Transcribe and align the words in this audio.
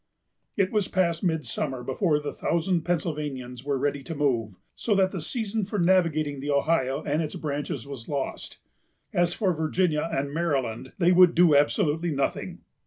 It 0.57 0.71
was 0.71 0.87
past 0.87 1.21
midsummer 1.23 1.83
before 1.83 2.19
the 2.19 2.33
thousand 2.33 2.81
Pennsylvanians 2.81 3.63
were 3.63 3.77
ready 3.77 4.01
to 4.05 4.15
move; 4.15 4.55
so 4.75 4.95
that 4.95 5.11
the 5.11 5.21
season 5.21 5.63
for 5.63 5.77
navigating 5.77 6.39
the 6.39 6.49
Ohio 6.49 7.03
and 7.03 7.21
its 7.21 7.35
branches 7.35 7.85
was 7.85 8.09
lost. 8.09 8.57
As 9.13 9.35
for 9.35 9.53
Virginia 9.53 10.09
and 10.11 10.33
Maryland, 10.33 10.93
they 10.97 11.11
would 11.11 11.35
do 11.35 11.55
absolutely 11.55 12.09
nothing. 12.09 12.61